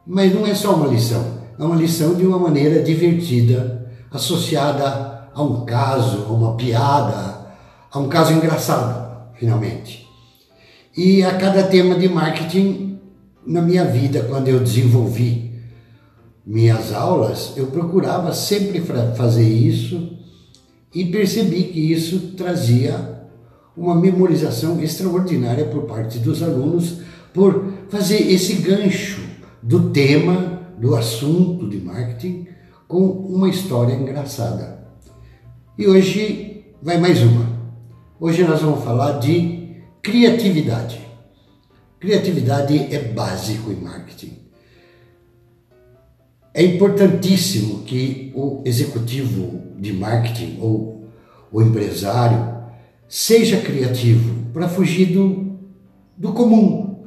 mas 0.07 0.33
não 0.33 0.47
é 0.47 0.55
só 0.55 0.75
uma 0.75 0.87
lição, 0.87 1.25
é 1.59 1.63
uma 1.63 1.77
lição 1.77 2.15
de 2.15 2.27
uma 2.27 2.39
maneira 2.39 2.83
divertida, 2.83 3.91
associada 4.11 5.29
a 5.35 5.43
um 5.43 5.65
caso, 5.65 6.27
a 6.29 6.33
uma 6.33 6.57
piada, 6.57 7.47
a 7.91 7.99
um 7.99 8.09
caso 8.09 8.33
engraçado, 8.33 9.35
finalmente. 9.35 10.07
E 10.97 11.23
a 11.23 11.37
cada 11.37 11.63
tema 11.65 11.95
de 11.95 12.09
marketing 12.09 12.99
na 13.47 13.63
minha 13.63 13.85
vida, 13.85 14.25
quando 14.29 14.49
eu 14.49 14.61
desenvolvi 14.61 15.55
minhas 16.45 16.93
aulas, 16.93 17.53
eu 17.57 17.67
procurava 17.69 18.33
sempre 18.33 18.81
fazer 19.17 19.49
isso 19.49 20.17
e 20.95 21.05
percebi 21.07 21.65
que 21.65 21.93
isso 21.93 22.35
trazia 22.37 23.16
uma 23.77 23.95
memorização 23.95 24.81
extraordinária 24.81 25.67
por 25.67 25.83
parte 25.83 26.19
dos 26.19 26.43
alunos 26.43 27.01
por 27.35 27.73
fazer 27.91 28.33
esse 28.33 28.55
gancho 28.55 29.21
do 29.63 29.91
tema, 29.91 30.63
do 30.79 30.97
assunto 30.97 31.69
de 31.69 31.79
marketing 31.79 32.47
com 32.89 33.07
uma 33.07 33.49
história 33.49 33.95
engraçada. 33.95 34.87
E 35.77 35.87
hoje 35.87 36.65
vai 36.83 36.99
mais 36.99 37.23
uma. 37.23 37.55
Hoje 38.19 38.43
nós 38.45 38.63
vamos 38.63 38.83
falar 38.83 39.19
de 39.19 39.83
criatividade. 40.03 40.99
Criatividade 42.01 42.95
é 42.95 43.13
básico 43.13 43.71
em 43.71 43.77
marketing. 43.77 44.39
É 46.55 46.63
importantíssimo 46.63 47.83
que 47.83 48.33
o 48.35 48.63
executivo 48.65 49.61
de 49.79 49.93
marketing 49.93 50.59
ou 50.63 51.05
o 51.53 51.61
empresário 51.61 52.56
seja 53.09 53.61
criativo 53.61 54.47
para 54.53 54.69
fugir 54.69 55.07
do, 55.07 55.59
do 56.17 56.33
comum, 56.33 57.05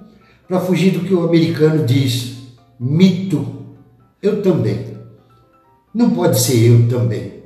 para 0.47 0.59
fugir 0.59 0.91
do 0.91 1.01
que 1.01 1.13
o 1.13 1.23
americano 1.23 1.85
diz, 1.85 2.37
mito. 2.79 3.57
Eu 4.21 4.41
também. 4.41 4.97
Não 5.93 6.09
pode 6.09 6.39
ser 6.39 6.67
eu 6.67 6.87
também. 6.89 7.43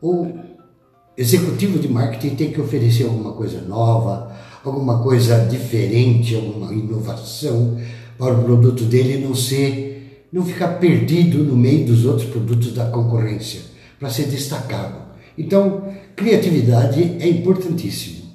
O 0.00 0.28
executivo 1.16 1.78
de 1.78 1.88
marketing 1.88 2.36
tem 2.36 2.52
que 2.52 2.60
oferecer 2.60 3.04
alguma 3.04 3.32
coisa 3.32 3.60
nova, 3.62 4.36
alguma 4.64 5.02
coisa 5.02 5.46
diferente, 5.46 6.34
alguma 6.34 6.72
inovação 6.72 7.76
para 8.18 8.34
o 8.34 8.44
produto 8.44 8.84
dele 8.84 9.24
não 9.24 9.34
ser 9.34 9.96
não 10.32 10.44
ficar 10.44 10.78
perdido 10.78 11.38
no 11.38 11.56
meio 11.56 11.86
dos 11.86 12.04
outros 12.04 12.28
produtos 12.28 12.72
da 12.72 12.86
concorrência, 12.86 13.60
para 13.98 14.10
ser 14.10 14.24
destacado. 14.24 15.05
Então, 15.36 15.92
criatividade 16.14 17.16
é 17.20 17.28
importantíssimo. 17.28 18.26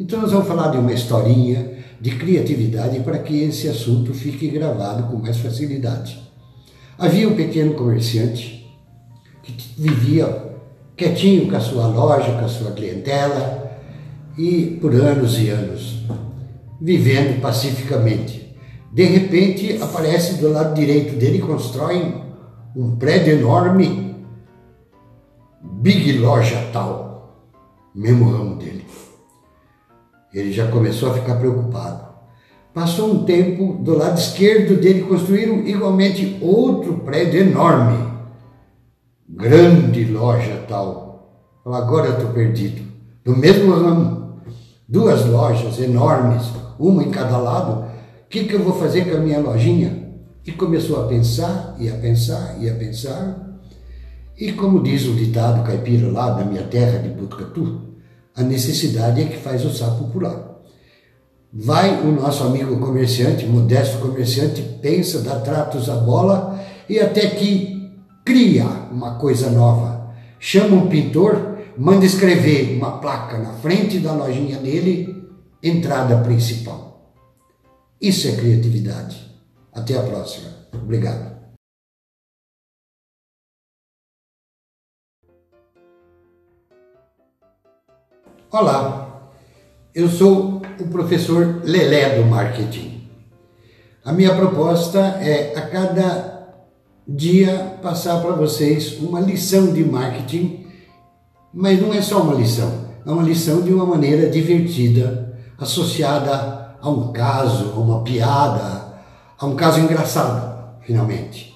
Então, 0.00 0.20
nós 0.20 0.32
vamos 0.32 0.48
falar 0.48 0.68
de 0.68 0.78
uma 0.78 0.92
historinha 0.92 1.78
de 2.00 2.12
criatividade 2.12 3.00
para 3.00 3.18
que 3.18 3.42
esse 3.42 3.68
assunto 3.68 4.14
fique 4.14 4.48
gravado 4.48 5.04
com 5.04 5.16
mais 5.16 5.36
facilidade. 5.38 6.20
Havia 6.96 7.28
um 7.28 7.34
pequeno 7.34 7.74
comerciante 7.74 8.66
que 9.42 9.80
vivia 9.80 10.48
quietinho 10.96 11.48
com 11.48 11.56
a 11.56 11.60
sua 11.60 11.86
loja, 11.86 12.32
com 12.32 12.44
a 12.44 12.48
sua 12.48 12.72
clientela 12.72 13.70
e 14.36 14.78
por 14.80 14.94
anos 14.94 15.38
e 15.38 15.48
anos, 15.48 16.02
vivendo 16.80 17.40
pacificamente. 17.40 18.56
De 18.92 19.04
repente 19.04 19.78
aparece 19.80 20.34
do 20.34 20.50
lado 20.50 20.74
direito 20.74 21.16
dele, 21.16 21.38
constrói 21.38 22.14
um 22.74 22.96
prédio 22.96 23.34
enorme, 23.34 24.07
Big 25.62 26.18
Loja 26.18 26.70
tal, 26.72 27.48
mesmo 27.94 28.30
ramo 28.30 28.56
dele. 28.56 28.86
Ele 30.32 30.52
já 30.52 30.70
começou 30.70 31.10
a 31.10 31.14
ficar 31.14 31.36
preocupado. 31.36 32.06
Passou 32.72 33.12
um 33.12 33.24
tempo, 33.24 33.78
do 33.82 33.96
lado 33.96 34.18
esquerdo 34.18 34.80
dele 34.80 35.02
construíram 35.02 35.66
igualmente 35.66 36.38
outro 36.40 36.98
prédio 36.98 37.40
enorme, 37.40 38.06
grande 39.28 40.04
loja 40.04 40.64
tal. 40.68 41.58
Agora 41.66 42.06
eu 42.06 42.14
estou 42.14 42.30
perdido. 42.30 42.82
Do 43.24 43.36
mesmo 43.36 43.74
ramo, 43.74 44.40
duas 44.88 45.26
lojas 45.26 45.80
enormes, 45.80 46.44
uma 46.78 47.02
em 47.02 47.10
cada 47.10 47.36
lado, 47.36 47.84
o 48.24 48.28
que, 48.28 48.44
que 48.44 48.54
eu 48.54 48.62
vou 48.62 48.78
fazer 48.78 49.10
com 49.10 49.16
a 49.16 49.20
minha 49.20 49.40
lojinha? 49.40 50.14
E 50.46 50.52
começou 50.52 51.04
a 51.04 51.08
pensar, 51.08 51.74
e 51.78 51.90
a 51.90 51.94
pensar, 51.94 52.56
e 52.60 52.70
a 52.70 52.74
pensar. 52.74 53.47
E 54.38 54.52
como 54.52 54.82
diz 54.82 55.04
o 55.06 55.14
ditado 55.14 55.64
caipira 55.64 56.08
lá 56.12 56.30
da 56.30 56.44
minha 56.44 56.62
terra 56.62 57.00
de 57.00 57.08
Butucatu, 57.08 57.88
a 58.36 58.42
necessidade 58.42 59.20
é 59.20 59.24
que 59.24 59.36
faz 59.36 59.64
o 59.64 59.74
sapo 59.74 60.04
pular. 60.12 60.60
Vai 61.52 62.00
o 62.02 62.12
nosso 62.12 62.44
amigo 62.44 62.78
comerciante, 62.78 63.46
modesto 63.46 63.98
comerciante, 63.98 64.62
pensa, 64.80 65.22
dá 65.22 65.40
tratos 65.40 65.90
à 65.90 65.96
bola 65.96 66.64
e 66.88 67.00
até 67.00 67.30
que 67.30 67.90
cria 68.24 68.64
uma 68.92 69.16
coisa 69.18 69.50
nova. 69.50 70.14
Chama 70.38 70.76
um 70.76 70.88
pintor, 70.88 71.58
manda 71.76 72.06
escrever 72.06 72.76
uma 72.76 72.98
placa 72.98 73.38
na 73.38 73.54
frente 73.54 73.98
da 73.98 74.12
lojinha 74.12 74.58
dele, 74.58 75.26
entrada 75.60 76.18
principal. 76.18 77.12
Isso 78.00 78.28
é 78.28 78.32
criatividade. 78.36 79.16
Até 79.72 79.96
a 79.98 80.02
próxima. 80.02 80.48
Obrigado. 80.72 81.37
Olá, 88.50 89.30
eu 89.94 90.08
sou 90.08 90.62
o 90.80 90.88
professor 90.88 91.60
Lelé 91.64 92.16
do 92.16 92.24
Marketing. 92.24 93.02
A 94.02 94.10
minha 94.10 94.34
proposta 94.34 94.98
é 95.20 95.52
a 95.54 95.66
cada 95.66 96.48
dia 97.06 97.76
passar 97.82 98.22
para 98.22 98.30
vocês 98.30 98.98
uma 99.00 99.20
lição 99.20 99.70
de 99.74 99.84
marketing, 99.84 100.64
mas 101.52 101.78
não 101.78 101.92
é 101.92 102.00
só 102.00 102.22
uma 102.22 102.32
lição, 102.32 102.86
é 103.04 103.10
uma 103.10 103.22
lição 103.22 103.60
de 103.60 103.70
uma 103.70 103.84
maneira 103.84 104.30
divertida, 104.30 105.38
associada 105.58 106.74
a 106.80 106.88
um 106.88 107.12
caso, 107.12 107.74
a 107.76 107.78
uma 107.78 108.02
piada, 108.02 108.94
a 109.38 109.44
um 109.44 109.56
caso 109.56 109.78
engraçado, 109.78 110.80
finalmente. 110.86 111.54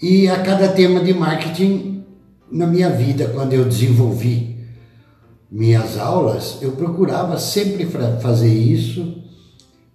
E 0.00 0.28
a 0.28 0.40
cada 0.40 0.68
tema 0.68 1.00
de 1.00 1.12
marketing 1.12 2.04
na 2.48 2.68
minha 2.68 2.90
vida, 2.90 3.26
quando 3.34 3.54
eu 3.54 3.64
desenvolvi 3.64 4.55
minhas 5.50 5.96
aulas, 5.98 6.58
eu 6.60 6.72
procurava 6.72 7.38
sempre 7.38 7.86
fazer 8.20 8.52
isso 8.52 9.22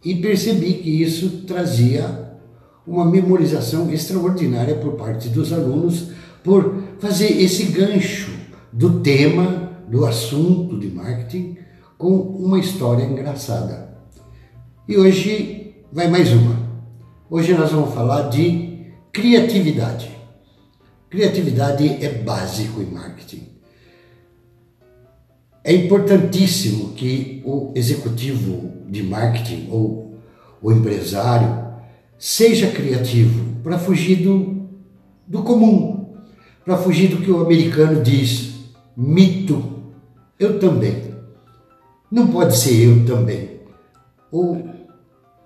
e 0.04 0.16
percebi 0.16 0.74
que 0.76 1.02
isso 1.02 1.44
trazia 1.46 2.32
uma 2.86 3.06
memorização 3.06 3.92
extraordinária 3.92 4.76
por 4.76 4.94
parte 4.94 5.30
dos 5.30 5.54
alunos 5.54 6.10
por 6.44 6.84
fazer 7.00 7.42
esse 7.42 7.66
gancho 7.66 8.32
do 8.72 9.02
tema, 9.02 9.72
do 9.88 10.06
assunto 10.06 10.80
de 10.80 10.88
marketing 10.88 11.58
com 11.98 12.16
uma 12.18 12.58
história 12.58 13.04
engraçada. 13.04 13.96
E 14.88 14.98
hoje 14.98 15.76
vai 15.92 16.08
mais 16.08 16.32
uma. 16.32 16.58
Hoje 17.30 17.54
nós 17.54 17.72
vamos 17.72 17.94
falar 17.94 18.30
de 18.30 18.88
criatividade. 19.12 20.10
Criatividade 21.10 22.04
é 22.04 22.10
básico 22.24 22.82
em 22.82 22.86
marketing. 22.86 23.51
É 25.64 25.74
importantíssimo 25.74 26.94
que 26.94 27.42
o 27.46 27.72
executivo 27.76 28.72
de 28.88 29.04
marketing 29.04 29.68
ou 29.70 30.16
o 30.62 30.72
empresário 30.72 31.66
seja 32.18 32.72
criativo 32.72 33.58
para 33.64 33.78
fugir 33.78 34.18
do, 34.18 34.68
do 35.28 35.44
comum, 35.44 36.16
para 36.66 36.78
fugir 36.78 37.10
do 37.10 37.18
que 37.18 37.32
o 37.32 37.42
americano 37.42 38.02
diz, 38.02 38.54
mito. 38.96 39.64
Eu 40.40 40.60
também. 40.60 41.12
Não 42.12 42.28
pode 42.28 42.58
ser 42.58 42.88
eu 42.88 43.06
também. 43.06 43.62
O 44.32 44.58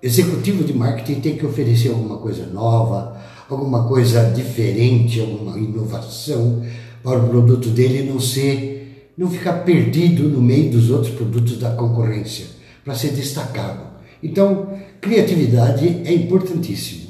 executivo 0.02 0.64
de 0.64 0.72
marketing 0.72 1.20
tem 1.20 1.36
que 1.36 1.44
oferecer 1.44 1.90
alguma 1.90 2.18
coisa 2.18 2.46
nova, 2.46 3.20
alguma 3.48 3.86
coisa 3.86 4.30
diferente, 4.30 5.20
alguma 5.20 5.58
inovação 5.58 6.64
para 7.02 7.18
o 7.18 7.28
produto 7.28 7.68
dele 7.68 8.10
não 8.10 8.18
ser, 8.18 8.75
não 9.16 9.30
ficar 9.30 9.64
perdido 9.64 10.28
no 10.28 10.40
meio 10.40 10.70
dos 10.70 10.90
outros 10.90 11.14
produtos 11.14 11.58
da 11.58 11.70
concorrência, 11.70 12.46
para 12.84 12.94
ser 12.94 13.12
destacado. 13.12 13.80
Então, 14.22 14.68
criatividade 15.00 16.02
é 16.04 16.12
importantíssimo. 16.12 17.06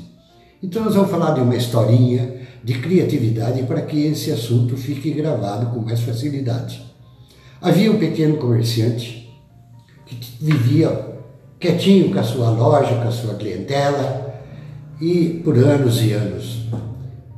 Então 0.63 0.85
nós 0.85 0.95
vamos 0.95 1.11
falar 1.11 1.33
de 1.33 1.41
uma 1.41 1.55
historinha 1.55 2.41
de 2.65 2.75
criatividade 2.81 3.63
para 3.65 3.83
que 3.83 4.07
esse 4.07 4.31
assunto 4.31 4.77
fique 4.77 5.11
gravado 5.13 5.67
com 5.67 5.81
mais 5.81 6.01
facilidade. 6.01 6.83
Havia 7.61 7.93
um 7.93 7.99
pequeno 7.99 8.37
comerciante 8.39 9.31
que 10.05 10.19
vivia 10.45 11.15
quietinho 11.61 12.13
com 12.13 12.19
a 12.19 12.23
sua 12.23 12.51
loja, 12.51 12.97
com 12.97 13.09
a 13.09 13.13
sua 13.13 13.35
clientela 13.35 14.43
e 15.01 15.41
por 15.45 15.57
anos 15.57 16.03
e 16.03 16.13
anos, 16.13 16.67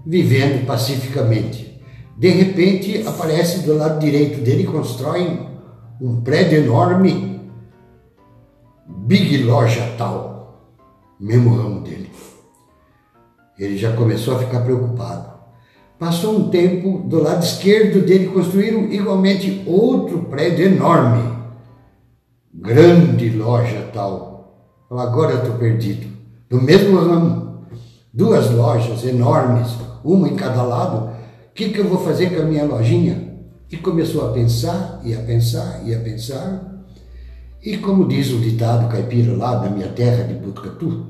vivendo 0.06 0.64
pacificamente. 0.66 1.67
De 2.18 2.30
repente 2.30 3.06
aparece 3.06 3.60
do 3.60 3.76
lado 3.76 4.00
direito 4.00 4.40
dele 4.42 4.64
constrói 4.64 5.46
um 6.00 6.20
prédio 6.20 6.64
enorme, 6.64 7.40
Big 8.86 9.44
Loja 9.44 9.94
tal, 9.96 10.74
mesmo 11.20 11.54
ramo 11.54 11.82
dele. 11.82 12.10
Ele 13.56 13.78
já 13.78 13.92
começou 13.92 14.34
a 14.34 14.40
ficar 14.40 14.62
preocupado. 14.62 15.28
Passou 15.96 16.36
um 16.36 16.48
tempo, 16.48 16.98
do 17.06 17.22
lado 17.22 17.44
esquerdo 17.44 18.04
dele 18.04 18.26
construíram 18.26 18.90
igualmente 18.92 19.62
outro 19.64 20.24
prédio 20.24 20.66
enorme. 20.66 21.22
Grande 22.52 23.30
loja 23.30 23.90
tal. 23.92 24.74
Agora 24.90 25.34
eu 25.34 25.38
estou 25.38 25.54
perdido. 25.54 26.08
Do 26.50 26.60
mesmo 26.60 26.98
ramo, 26.98 27.66
duas 28.12 28.50
lojas 28.50 29.04
enormes, 29.04 29.68
uma 30.02 30.28
em 30.28 30.34
cada 30.34 30.62
lado. 30.62 31.17
Que, 31.58 31.70
que 31.70 31.80
eu 31.80 31.88
vou 31.88 31.98
fazer 32.04 32.32
com 32.32 32.40
a 32.40 32.44
minha 32.44 32.64
lojinha? 32.64 33.34
E 33.68 33.76
começou 33.76 34.24
a 34.24 34.32
pensar, 34.32 35.00
e 35.04 35.12
a 35.12 35.18
pensar, 35.18 35.82
e 35.84 35.92
a 35.92 35.98
pensar. 35.98 36.84
E 37.60 37.78
como 37.78 38.06
diz 38.06 38.30
o 38.30 38.38
ditado 38.38 38.88
caipira 38.88 39.36
lá 39.36 39.56
da 39.56 39.68
minha 39.68 39.88
terra 39.88 40.22
de 40.22 40.34
Butucatu, 40.34 41.04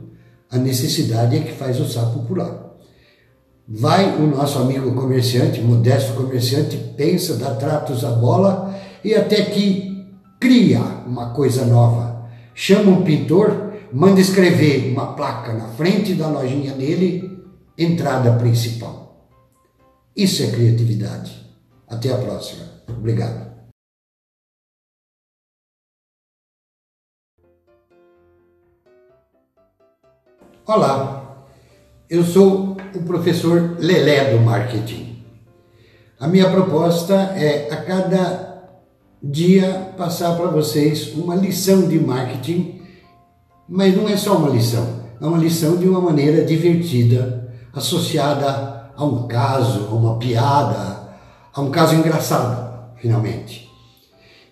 a 0.50 0.56
necessidade 0.56 1.37
é 1.37 1.40
que 1.40 1.52
faz 1.52 1.78
o 1.78 1.87
sapo 1.87 2.20
pular. 2.20 2.78
Vai 3.68 4.16
o 4.16 4.26
nosso 4.26 4.58
amigo 4.58 4.94
comerciante, 4.94 5.61
modesto 5.61 6.14
comerciante, 6.14 6.78
pensa, 6.96 7.37
dá 7.37 7.54
tratos 7.54 8.02
à 8.02 8.12
bola 8.12 8.74
e 9.04 9.14
até 9.14 9.42
que 9.42 10.06
cria 10.40 10.80
uma 11.06 11.34
coisa 11.34 11.66
nova. 11.66 12.26
Chama 12.54 12.90
um 12.90 13.02
pintor, 13.02 13.74
manda 13.92 14.18
escrever 14.18 14.90
uma 14.94 15.12
placa 15.12 15.52
na 15.52 15.68
frente 15.68 16.14
da 16.14 16.26
lojinha 16.26 16.72
dele, 16.72 17.38
entrada 17.76 18.32
principal. 18.32 19.07
Isso 20.18 20.42
é 20.42 20.50
criatividade. 20.50 21.31
Até 21.87 22.12
a 22.12 22.18
próxima. 22.18 22.64
Obrigado. 22.88 23.52
Olá, 30.66 31.46
eu 32.11 32.24
sou 32.24 32.76
o 32.96 33.02
professor 33.04 33.76
Lelé 33.78 34.33
do 34.33 34.40
Marketing. 34.40 35.24
A 36.18 36.26
minha 36.26 36.50
proposta 36.50 37.14
é 37.14 37.72
a 37.72 37.76
cada 37.85 38.83
dia 39.22 39.94
passar 39.96 40.37
para 40.37 40.48
vocês 40.48 41.14
uma 41.14 41.37
lição 41.37 41.88
de 41.88 42.00
marketing, 42.00 42.83
mas 43.68 43.94
não 43.94 44.09
é 44.09 44.16
só 44.16 44.37
uma 44.37 44.50
lição, 44.50 45.04
é 45.20 45.24
uma 45.24 45.38
lição 45.38 45.76
de 45.76 45.88
uma 45.88 46.00
maneira 46.00 46.44
divertida, 46.44 47.54
associada 47.72 48.77
a 48.98 49.04
um 49.04 49.28
caso, 49.28 49.87
a 49.92 49.94
uma 49.94 50.18
piada, 50.18 51.08
a 51.54 51.61
um 51.61 51.70
caso 51.70 51.94
engraçado, 51.94 52.96
finalmente. 52.96 53.70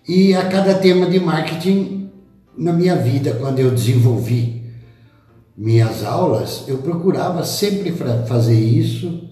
E 0.07 0.33
a 0.33 0.47
cada 0.47 0.75
tema 0.75 1.05
de 1.07 1.19
marketing 1.19 2.09
na 2.57 2.71
minha 2.71 2.95
vida, 2.95 3.33
quando 3.33 3.59
eu 3.59 3.71
desenvolvi 3.71 4.63
minhas 5.57 6.01
aulas, 6.01 6.63
eu 6.65 6.77
procurava 6.77 7.43
sempre 7.43 7.93
fazer 8.25 8.57
isso 8.57 9.27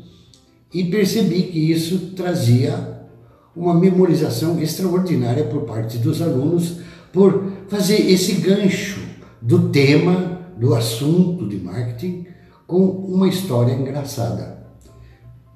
e 0.74 0.84
percebi 0.84 1.44
que 1.44 1.72
isso 1.72 2.12
trazia 2.14 3.08
uma 3.56 3.74
memorização 3.74 4.60
extraordinária 4.60 5.46
por 5.46 5.62
parte 5.62 5.98
dos 5.98 6.22
alunos 6.22 6.80
por 7.14 7.54
fazer 7.70 8.12
esse 8.12 8.34
gancho 8.34 9.00
do 9.42 9.70
tema, 9.70 10.42
do 10.58 10.76
assunto 10.76 11.48
de 11.48 11.56
marketing 11.56 12.28
com 12.68 12.86
uma 12.86 13.30
história 13.30 13.72
engraçada. 13.72 14.65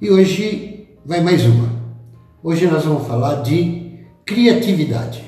E 0.01 0.09
hoje 0.09 0.87
vai 1.05 1.19
mais 1.19 1.45
uma. 1.45 1.77
Hoje 2.41 2.65
nós 2.67 2.85
vamos 2.85 3.05
falar 3.05 3.41
de 3.41 3.99
criatividade. 4.25 5.21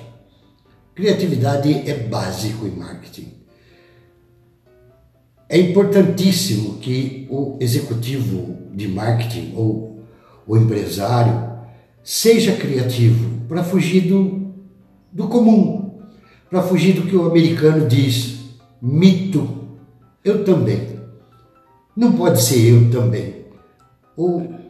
Criatividade 0.95 1.89
é 1.89 2.07
básico 2.07 2.65
em 2.65 2.71
marketing. 2.71 3.33
É 5.49 5.59
importantíssimo 5.59 6.77
que 6.77 7.27
o 7.29 7.57
executivo 7.59 8.59
de 8.73 8.87
marketing 8.87 9.51
ou 9.57 10.05
o 10.47 10.55
empresário 10.55 11.51
seja 12.01 12.55
criativo 12.55 13.45
para 13.49 13.65
fugir 13.65 14.07
do, 14.07 14.53
do 15.11 15.27
comum, 15.27 15.99
para 16.49 16.61
fugir 16.61 16.93
do 16.93 17.09
que 17.09 17.15
o 17.17 17.25
americano 17.25 17.89
diz, 17.89 18.39
mito. 18.81 19.67
Eu 20.23 20.45
também. 20.45 20.97
Não 21.93 22.13
pode 22.13 22.41
ser 22.41 22.69
eu 22.69 22.89
também. 22.89 23.41
O 24.15 24.60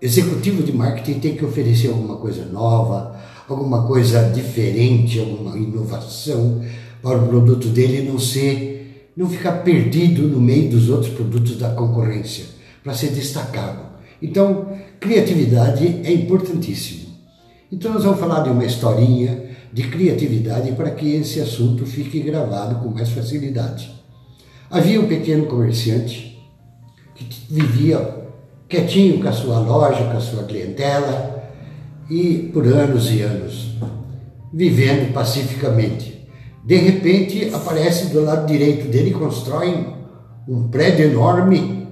executivo 0.00 0.62
de 0.62 0.72
marketing 0.72 1.20
tem 1.20 1.36
que 1.36 1.44
oferecer 1.44 1.88
alguma 1.88 2.16
coisa 2.16 2.44
nova, 2.46 3.20
alguma 3.48 3.86
coisa 3.86 4.30
diferente, 4.30 5.18
alguma 5.18 5.56
inovação 5.56 6.62
para 7.02 7.18
o 7.18 7.28
produto 7.28 7.68
dele 7.68 8.08
não 8.08 8.18
ser 8.18 9.10
não 9.16 9.28
ficar 9.28 9.64
perdido 9.64 10.22
no 10.22 10.40
meio 10.40 10.70
dos 10.70 10.88
outros 10.88 11.12
produtos 11.12 11.58
da 11.58 11.70
concorrência, 11.70 12.44
para 12.82 12.94
ser 12.94 13.08
destacado. 13.08 13.90
Então, 14.22 14.72
criatividade 14.98 16.00
é 16.04 16.12
importantíssimo. 16.12 17.10
Então, 17.70 17.92
nós 17.92 18.04
vamos 18.04 18.18
falar 18.18 18.40
de 18.40 18.50
uma 18.50 18.64
historinha 18.64 19.50
de 19.72 19.82
criatividade 19.88 20.72
para 20.72 20.90
que 20.90 21.14
esse 21.14 21.40
assunto 21.40 21.84
fique 21.84 22.20
gravado 22.20 22.76
com 22.76 22.88
mais 22.88 23.10
facilidade. 23.10 23.92
Havia 24.70 25.00
um 25.00 25.06
pequeno 25.06 25.46
comerciante 25.46 26.38
que 27.14 27.52
vivia 27.52 28.19
quietinho 28.70 29.20
com 29.20 29.28
a 29.28 29.32
sua 29.32 29.58
loja, 29.58 30.04
com 30.04 30.16
a 30.16 30.20
sua 30.20 30.44
clientela 30.44 31.42
e 32.08 32.50
por 32.52 32.64
anos 32.66 33.10
e 33.10 33.20
anos, 33.20 33.74
vivendo 34.52 35.12
pacificamente. 35.12 36.26
De 36.64 36.76
repente 36.76 37.52
aparece 37.52 38.06
do 38.06 38.22
lado 38.22 38.46
direito 38.46 38.88
dele 38.88 39.10
e 39.10 39.14
constrói 39.14 39.86
um 40.48 40.68
prédio 40.68 41.06
enorme, 41.06 41.88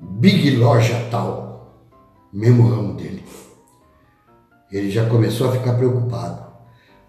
Big 0.00 0.56
Loja 0.56 1.06
tal, 1.10 1.84
mesmo 2.32 2.68
ramo 2.68 2.94
dele. 2.94 3.22
Ele 4.72 4.90
já 4.90 5.06
começou 5.06 5.48
a 5.48 5.52
ficar 5.52 5.74
preocupado. 5.74 6.46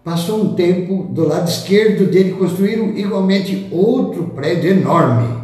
Passou 0.04 0.42
um 0.42 0.54
tempo, 0.54 1.04
do 1.12 1.26
lado 1.26 1.48
esquerdo 1.48 2.10
dele 2.10 2.32
construíram 2.32 2.96
igualmente 2.96 3.68
outro 3.70 4.28
prédio 4.28 4.70
enorme, 4.70 5.37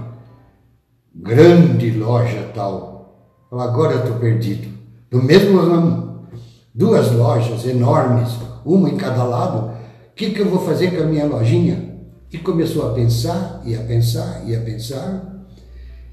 grande 1.24 1.90
loja 1.92 2.50
tal. 2.54 3.32
Agora 3.50 3.96
estou 3.96 4.16
perdido. 4.16 4.68
Do 5.10 5.22
mesmo 5.22 5.58
ramo, 5.58 6.26
duas 6.74 7.10
lojas 7.12 7.64
enormes, 7.64 8.28
uma 8.64 8.90
em 8.90 8.96
cada 8.96 9.24
lado, 9.24 9.70
o 10.10 10.14
que, 10.14 10.30
que 10.30 10.40
eu 10.40 10.50
vou 10.50 10.64
fazer 10.66 10.94
com 10.94 11.02
a 11.02 11.06
minha 11.06 11.24
lojinha? 11.24 11.94
E 12.30 12.36
começou 12.38 12.90
a 12.90 12.94
pensar, 12.94 13.62
e 13.64 13.74
a 13.74 13.80
pensar, 13.80 14.42
e 14.46 14.54
a 14.54 14.60
pensar. 14.60 15.46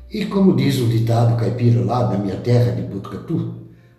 E 0.10 0.26
como 0.26 0.56
diz 0.56 0.80
o 0.80 0.88
ditado 0.88 1.36
caipira 1.36 1.84
lá 1.84 2.04
da 2.04 2.18
minha 2.18 2.38
terra 2.38 2.72
de 2.72 2.84
Butucatu, 2.84 3.56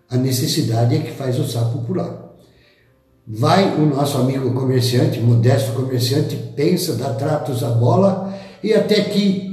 a 0.09 0.17
necessidade 0.17 0.97
é 0.97 1.01
que 1.01 1.11
faz 1.11 1.39
o 1.39 1.45
sapo 1.45 1.81
pular. 1.81 2.33
Vai 3.27 3.75
o 3.77 3.87
nosso 3.87 4.19
amigo 4.19 4.53
comerciante, 4.55 5.21
modesto 5.21 5.73
comerciante, 5.73 6.37
pensa, 6.57 6.95
dá 6.95 7.13
tratos 7.15 7.63
à 7.63 7.71
bola 7.71 8.33
e 8.63 8.73
até 8.73 9.03
que 9.03 9.52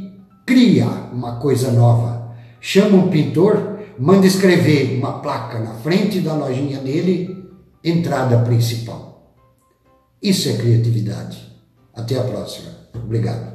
cria 0.49 0.87
uma 1.13 1.35
coisa 1.35 1.71
nova. 1.71 2.33
Chama 2.59 2.97
um 2.97 3.09
pintor, 3.09 3.81
manda 3.99 4.25
escrever 4.25 4.97
uma 4.97 5.19
placa 5.19 5.59
na 5.59 5.75
frente 5.75 6.21
da 6.21 6.33
lojinha 6.33 6.79
dele, 6.79 7.47
entrada 7.83 8.39
principal. 8.39 9.35
Isso 10.19 10.49
é 10.49 10.53
criatividade. 10.53 11.37
Até 11.93 12.17
a 12.17 12.23
próxima. 12.23 12.71
Obrigado. 12.95 13.48